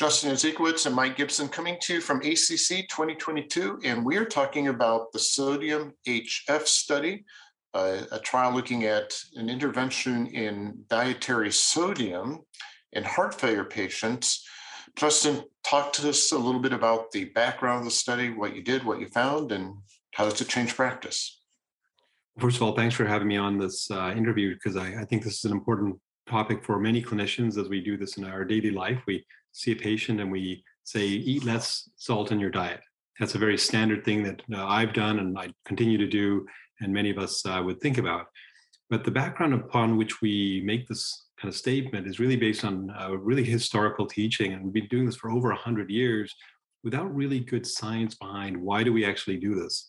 [0.00, 4.68] Justin Ezekowitz and Mike Gibson coming to you from ACC 2022, and we are talking
[4.68, 7.26] about the Sodium HF study,
[7.74, 12.38] uh, a trial looking at an intervention in dietary sodium
[12.94, 14.42] in heart failure patients.
[14.96, 18.62] Justin, talk to us a little bit about the background of the study, what you
[18.62, 19.74] did, what you found, and
[20.14, 21.42] how does it change practice?
[22.38, 25.24] First of all, thanks for having me on this uh, interview because I, I think
[25.24, 28.70] this is an important topic for many clinicians as we do this in our daily
[28.70, 29.02] life.
[29.06, 32.80] We see a patient and we say, eat less salt in your diet.
[33.18, 36.46] That's a very standard thing that uh, I've done and I continue to do,
[36.80, 38.26] and many of us uh, would think about.
[38.88, 42.90] But the background upon which we make this kind of statement is really based on
[43.20, 44.52] really historical teaching.
[44.52, 46.34] And we've been doing this for over 100 years
[46.82, 49.88] without really good science behind why do we actually do this.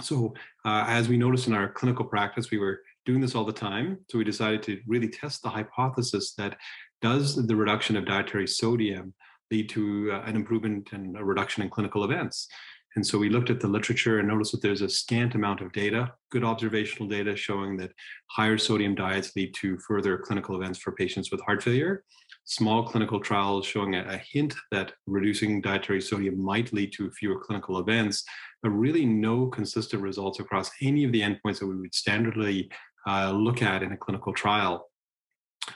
[0.00, 3.52] So, uh, as we noticed in our clinical practice, we were doing this all the
[3.52, 3.98] time.
[4.10, 6.56] So, we decided to really test the hypothesis that
[7.02, 9.12] does the reduction of dietary sodium
[9.50, 12.48] lead to uh, an improvement and a reduction in clinical events?
[12.94, 15.72] And so we looked at the literature and noticed that there's a scant amount of
[15.72, 17.90] data, good observational data showing that
[18.30, 22.04] higher sodium diets lead to further clinical events for patients with heart failure.
[22.44, 27.78] Small clinical trials showing a, hint that reducing dietary sodium might lead to fewer clinical
[27.78, 28.24] events,
[28.62, 32.70] but really no consistent results across any of the endpoints that we would standardly
[33.06, 34.91] uh, look at in a clinical trial.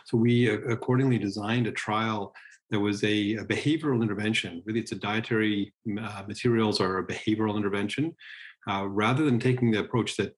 [0.06, 2.32] So we uh, accordingly designed a trial
[2.70, 4.62] that was a, a behavioral intervention.
[4.64, 8.14] Really, it's a dietary uh, materials or a behavioral intervention,
[8.68, 10.36] uh, rather than taking the approach that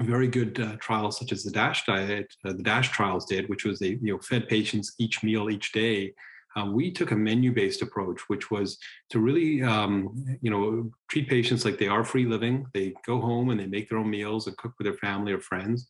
[0.00, 3.64] very good uh, trials such as the DASH diet, uh, the DASH trials did, which
[3.64, 6.12] was they you know fed patients each meal each day.
[6.56, 8.78] Uh, we took a menu-based approach, which was
[9.10, 12.66] to really, um, you know, treat patients like they are free living.
[12.72, 15.40] They go home and they make their own meals and cook with their family or
[15.40, 15.86] friends.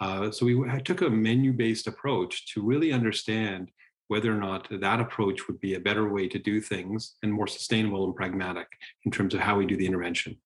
[0.00, 3.70] Uh, so we took a menu-based approach to really understand
[4.08, 7.46] whether or not that approach would be a better way to do things and more
[7.46, 8.66] sustainable and pragmatic
[9.04, 10.36] in terms of how we do the intervention.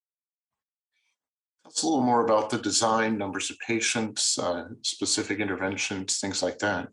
[1.63, 6.43] Tell us a little more about the design, numbers of patients, uh, specific interventions, things
[6.43, 6.89] like that.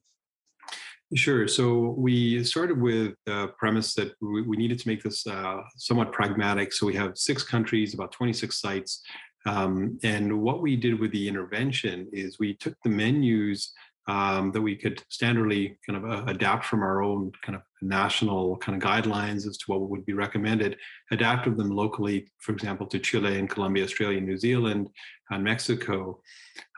[1.15, 1.47] Sure.
[1.47, 6.11] So we started with the premise that we, we needed to make this uh, somewhat
[6.11, 6.71] pragmatic.
[6.71, 9.01] So we have six countries, about 26 sites,
[9.49, 13.71] um, and what we did with the intervention is we took the menus
[14.07, 18.57] um, that we could standardly kind of uh, adapt from our own kind of national
[18.57, 20.77] kind of guidelines as to what would be recommended,
[21.11, 24.89] adapted them locally, for example, to Chile and Colombia, Australia, New Zealand,
[25.31, 26.21] and Mexico.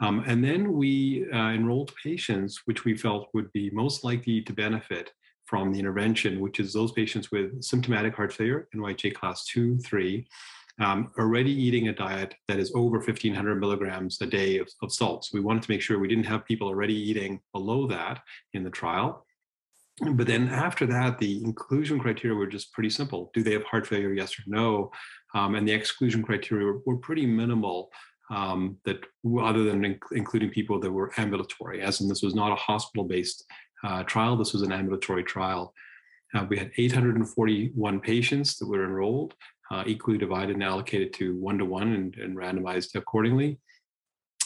[0.02, 4.53] Um, and then we uh, enrolled patients which we felt would be most likely to
[4.53, 5.12] benefit
[5.46, 10.26] from the intervention, which is those patients with symptomatic heart failure, NYHA class 2, 3,
[10.81, 15.31] um, already eating a diet that is over 1500 milligrams a day of, of salts.
[15.31, 18.22] We wanted to make sure we didn't have people already eating below that
[18.53, 19.25] in the trial.
[20.14, 23.30] But then after that, the inclusion criteria were just pretty simple.
[23.36, 24.14] Do they have heart failure?
[24.14, 24.91] Yes or no?
[25.36, 27.91] Um, and the exclusion criteria were, were pretty minimal.
[28.31, 29.03] Um, that
[29.41, 33.44] other than inc- including people that were ambulatory, as in this was not a hospital-based
[33.84, 35.74] uh, trial, this was an ambulatory trial.
[36.34, 39.36] Uh, we had 841 patients that were enrolled
[39.72, 43.59] uh, equally divided and allocated to one to one and randomized accordingly.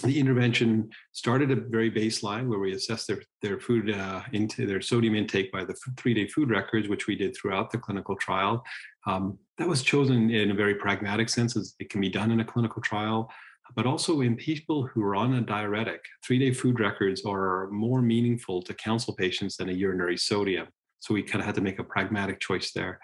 [0.03, 4.81] The intervention started at very baseline where we assessed their, their food uh, into their
[4.81, 8.63] sodium intake by the three day food records, which we did throughout the clinical trial.
[9.08, 12.42] Um, that was chosen in a very pragmatic sense, as it can be done in
[12.42, 13.31] a clinical trial
[13.75, 16.02] but also in people who are on a diuretic.
[16.24, 20.68] Three day food records are more meaningful to counsel patients than a urinary sodium.
[21.00, 23.00] So we kind of had to make a pragmatic choice there.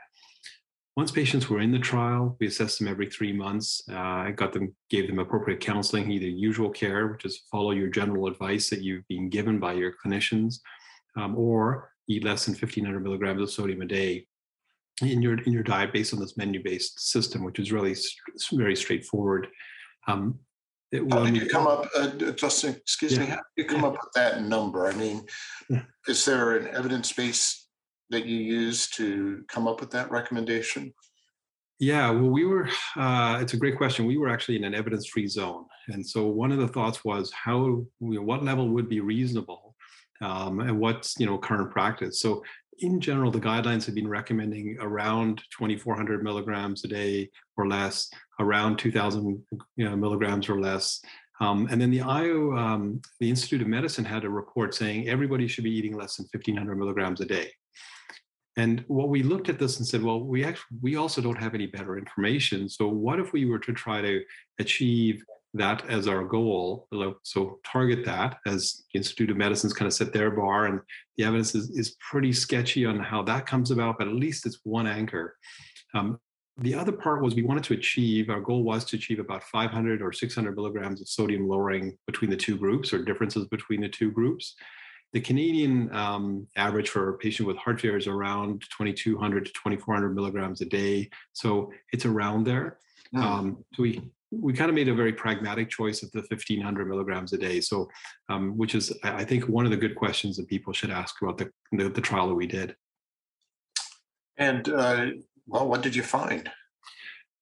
[0.98, 3.82] Once patients were in the trial, we assessed them every three months.
[3.90, 7.88] Uh, I got them, gave them appropriate counseling, either usual care, which is follow your
[7.88, 10.60] general advice that you've been given by your clinicians,
[11.16, 14.28] um, or eat less than 1500 milligrams of sodium a day
[15.02, 17.96] in your in your diet based on this menu-based system, which is really
[18.52, 19.48] very straightforward.
[20.08, 20.40] Um,
[20.92, 22.76] it, how did you come up, uh, Justin?
[22.76, 23.20] Excuse yeah.
[23.20, 23.26] me.
[23.28, 24.88] How did you come up with that number?
[24.88, 25.26] I mean,
[26.08, 27.61] is there an evidence base
[28.12, 30.94] that you used to come up with that recommendation?
[31.80, 34.06] Yeah, well, we were, uh, it's a great question.
[34.06, 35.66] We were actually in an evidence free zone.
[35.88, 39.76] And so one of the thoughts was how, you know, what level would be reasonable
[40.22, 42.22] um, and what's, you know, current practice.
[42.22, 42.44] So
[42.80, 48.78] in general, the guidelines have been recommending around 2,400 milligrams a day or less, around
[48.78, 49.44] 2,000
[49.76, 51.02] you know, milligrams or less.
[51.40, 55.48] Um, and then the IO, um, the Institute of Medicine had a report saying everybody
[55.48, 57.52] should be eating less than 1,500 milligrams a day.
[58.58, 61.56] And what we looked at this and said, well, we actually we also don't have
[61.56, 62.68] any better information.
[62.68, 64.22] So what if we were to try to
[64.60, 65.24] achieve
[65.54, 66.88] that as our goal?
[67.24, 70.82] So target that as the Institute of Medicine's kind of set their bar, and
[71.18, 74.60] the evidence is, is pretty sketchy on how that comes about, but at least it's
[74.64, 75.38] one anchor.
[75.94, 76.20] Um,
[76.58, 80.02] the other part was we wanted to achieve, our goal was to achieve about 500
[80.02, 84.12] or 600 milligrams of sodium lowering between the two groups or differences between the two
[84.12, 84.56] groups.
[85.14, 90.16] The Canadian um, average for a patient with heart failure is around 2,200 to 2,400
[90.16, 91.10] milligrams a day.
[91.34, 92.78] So it's around there.
[93.14, 97.34] Um, so we we kind of made a very pragmatic choice of the 1500 milligrams
[97.34, 97.60] a day.
[97.60, 97.90] So,
[98.30, 101.38] um, which is, I think, one of the good questions that people should ask about
[101.38, 102.76] the, the, the trial that we did.
[104.38, 105.08] And, uh,
[105.48, 106.50] well, what did you find?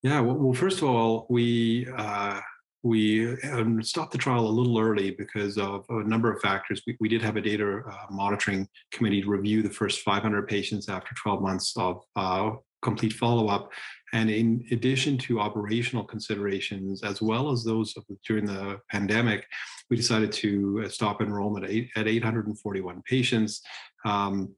[0.01, 2.39] Yeah, well, well first of all, we uh,
[2.83, 6.81] we um, stopped the trial a little early because of a number of factors.
[6.87, 10.87] We, we did have a data uh, monitoring committee to review the first 500 patients
[10.87, 13.71] after 12 months of uh, complete follow-up.
[14.13, 17.93] And in addition to operational considerations, as well as those
[18.25, 19.45] during the pandemic,
[19.89, 23.61] we decided to uh, stop enrollment at, eight, at 841 patients.
[24.05, 24.55] Um,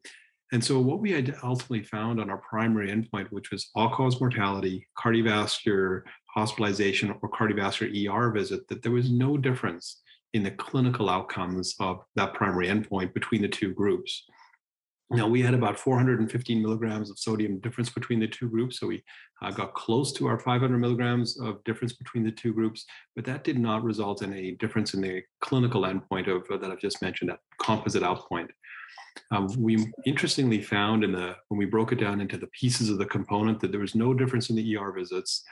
[0.53, 4.87] and so what we had ultimately found on our primary endpoint, which was all-cause mortality,
[4.97, 6.01] cardiovascular
[6.33, 10.01] hospitalization, or cardiovascular ER visit, that there was no difference
[10.33, 14.25] in the clinical outcomes of that primary endpoint between the two groups.
[15.13, 19.03] Now we had about 415 milligrams of sodium difference between the two groups, so we
[19.41, 23.43] uh, got close to our 500 milligrams of difference between the two groups, but that
[23.43, 27.01] did not result in a difference in the clinical endpoint of uh, that I've just
[27.01, 28.47] mentioned, that composite outpoint.
[29.31, 32.97] Um, we interestingly found in the when we broke it down into the pieces of
[32.97, 35.43] the component that there was no difference in the ER visits.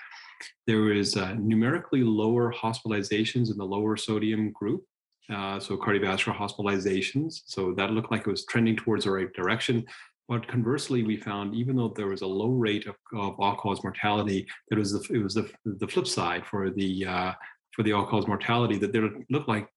[0.68, 4.83] There was uh, numerically lower hospitalizations in the lower sodium group,
[5.30, 7.41] uh, so cardiovascular hospitalizations.
[7.45, 9.86] So that looked like it was trending towards the right direction.
[10.27, 14.47] But conversely, we found even though there was a low rate of, of all-cause mortality,
[14.71, 17.33] it was the, it was the, the flip side for the uh,
[17.75, 19.68] for the all-cause mortality that there looked like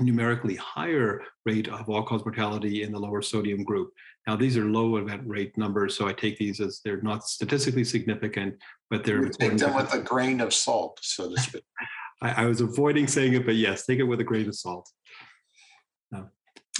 [0.00, 3.92] numerically higher rate of all-cause mortality in the lower sodium group.
[4.26, 7.84] Now, these are low event rate numbers, so I take these as they're not statistically
[7.84, 8.56] significant,
[8.90, 11.62] but they're you take them with a grain of salt, so to speak.
[12.22, 14.90] I, I, was avoiding saying it, but yes, take it with a grain of salt.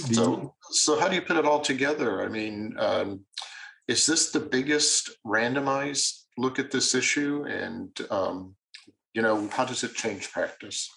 [0.07, 2.23] The, so, so how do you put it all together?
[2.23, 3.25] I mean, um,
[3.89, 8.55] is this the biggest randomized look at this issue, and um,
[9.15, 10.89] you know, how does it change practice?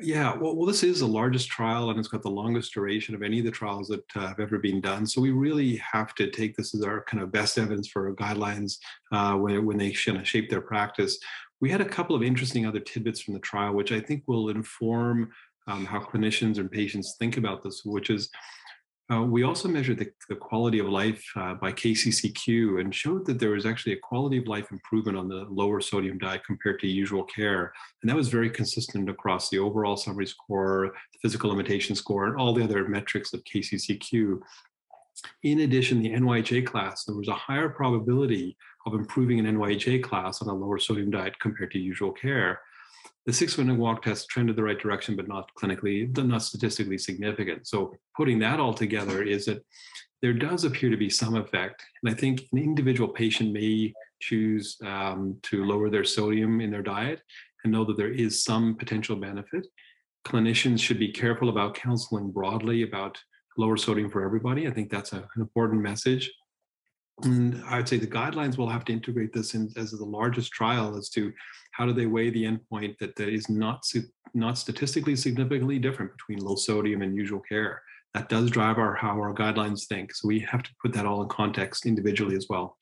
[0.00, 3.22] Yeah, well, well, this is the largest trial and it's got the longest duration of
[3.22, 5.04] any of the trials that uh, have ever been done.
[5.06, 8.78] So we really have to take this as our kind of best evidence for guidelines
[9.10, 11.18] uh, when, when they kind of shape their practice.
[11.60, 14.50] We had a couple of interesting other tidbits from the trial, which I think will
[14.50, 15.30] inform
[15.66, 18.30] um, how clinicians and patients think about this, which is
[19.10, 23.38] uh, we also measured the, the quality of life uh, by KCCQ and showed that
[23.38, 26.86] there was actually a quality of life improvement on the lower sodium diet compared to
[26.86, 27.72] usual care.
[28.02, 32.38] And that was very consistent across the overall summary score, the physical limitation score, and
[32.38, 34.40] all the other metrics of KCCQ.
[35.42, 40.42] In addition, the NYHA class, there was a higher probability of improving an NYHA class
[40.42, 42.60] on a lower sodium diet compared to usual care
[43.28, 47.66] the six minute walk test trended the right direction, but not clinically, not statistically significant.
[47.66, 49.62] So putting that all together is that
[50.22, 51.84] there does appear to be some effect.
[52.02, 53.92] And I think an individual patient may
[54.22, 57.20] choose um, to lower their sodium in their diet
[57.62, 59.66] and know that there is some potential benefit.
[60.26, 63.18] Clinicians should be careful about counseling broadly about
[63.58, 64.66] lower sodium for everybody.
[64.66, 66.32] I think that's a, an important message.
[67.24, 70.96] And I'd say the guidelines will have to integrate this in as the largest trial
[70.96, 71.32] as to
[71.72, 73.82] how do they weigh the endpoint that, that is not,
[74.34, 77.82] not statistically significantly different between low sodium and usual care.
[78.14, 80.14] That does drive our how our guidelines think.
[80.14, 82.76] So we have to put that all in context individually as well.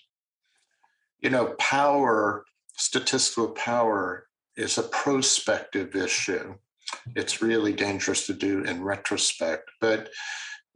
[1.21, 2.45] You know, power,
[2.77, 4.27] statistical power
[4.57, 6.55] is a prospective issue.
[7.15, 9.71] It's really dangerous to do in retrospect.
[9.81, 10.11] But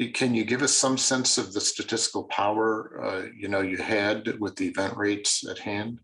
[0.08, 4.38] can you give us some sense of the statistical power uh, you know you had
[4.40, 6.00] with the event rates at hand?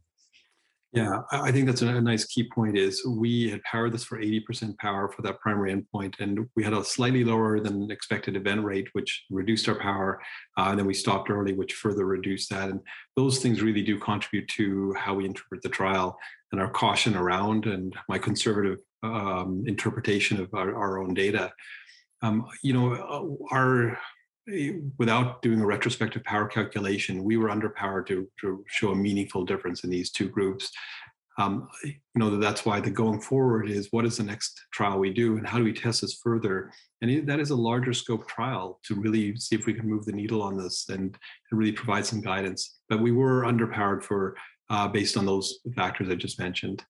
[0.93, 2.79] Yeah, I think that's a nice key point.
[2.79, 6.73] Is we had powered this for 80% power for that primary endpoint, and we had
[6.73, 10.23] a slightly lower than expected event rate, which reduced our power.
[10.57, 12.71] Uh, and then we stopped early, which further reduced that.
[12.71, 12.81] And
[13.15, 16.19] those things really do contribute to how we interpret the trial
[16.53, 21.53] and our caution around and my conservative um, interpretation of our, our own data
[22.27, 23.99] um, you know, uh, our
[24.99, 29.83] without doing a retrospective power calculation, we were underpowered to, to show a meaningful difference
[29.83, 30.71] in these two groups.
[31.39, 35.13] Um, you know that's why the going forward is what is the next trial we
[35.13, 36.73] do and how do we test this further?
[37.03, 40.13] And that is a larger scope trial to really see if we can move the
[40.13, 41.19] needle on this and, and
[41.53, 42.79] really provide some guidance.
[42.89, 44.37] But we were underpowered for
[44.71, 46.85] uh, based on those factors i just mentioned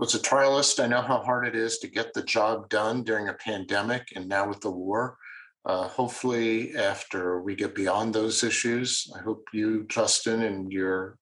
[0.00, 3.28] as a trialist i know how hard it is to get the job done during
[3.28, 5.16] a pandemic and now with the war
[5.64, 11.18] uh, hopefully, after we get beyond those issues, I hope you, Justin, and your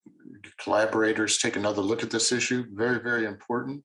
[0.58, 2.64] collaborators take another look at this issue.
[2.72, 3.84] Very, very important.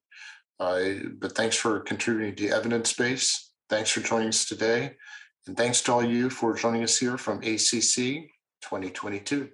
[0.58, 0.80] Uh,
[1.18, 3.52] but thanks for contributing to evidence base.
[3.68, 4.96] Thanks for joining us today.
[5.46, 8.30] And thanks to all you for joining us here from ACC
[8.62, 9.50] 2022.